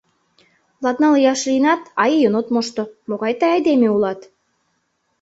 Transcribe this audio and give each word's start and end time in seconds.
Латныл 0.83 1.13
ияш 1.21 1.41
лийынат, 1.47 1.81
а 2.01 2.03
ийын 2.15 2.33
от 2.39 2.47
мошто, 2.53 2.83
могай 3.09 3.33
тый 3.39 3.51
айдеме 3.55 3.87
улат?! 3.95 4.19